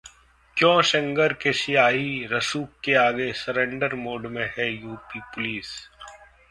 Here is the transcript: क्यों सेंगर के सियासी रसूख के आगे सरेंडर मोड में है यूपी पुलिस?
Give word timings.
क्यों 0.57 0.81
सेंगर 0.81 1.33
के 1.33 1.53
सियासी 1.53 2.25
रसूख 2.31 2.69
के 2.83 2.93
आगे 3.03 3.31
सरेंडर 3.33 3.95
मोड 3.95 4.25
में 4.27 4.45
है 4.57 4.71
यूपी 4.73 5.19
पुलिस? 5.19 5.67